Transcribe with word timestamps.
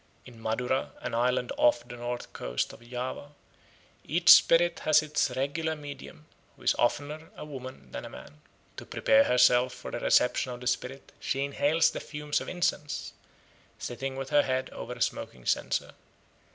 In 0.25 0.41
Madura, 0.41 0.93
an 1.01 1.13
island 1.13 1.51
off 1.59 1.87
the 1.87 1.95
north 1.95 2.33
coast 2.33 2.73
of 2.73 2.81
Java, 2.81 3.33
each 4.03 4.29
spirit 4.29 4.79
has 4.79 5.03
its 5.03 5.29
regular 5.35 5.75
medium, 5.75 6.25
who 6.55 6.63
is 6.63 6.73
oftener 6.79 7.29
a 7.35 7.45
woman 7.45 7.91
than 7.91 8.03
a 8.03 8.09
man. 8.09 8.41
To 8.77 8.85
prepare 8.87 9.25
herself 9.25 9.73
for 9.75 9.91
the 9.91 9.99
reception 9.99 10.51
of 10.53 10.61
the 10.61 10.65
spirit 10.65 11.11
she 11.19 11.43
inhales 11.45 11.91
the 11.91 11.99
fumes 11.99 12.41
of 12.41 12.49
incense, 12.49 13.13
sitting 13.77 14.15
with 14.15 14.31
her 14.31 14.41
head 14.41 14.71
over 14.71 14.93
a 14.93 15.01
smoking 15.03 15.45
censer. 15.45 15.91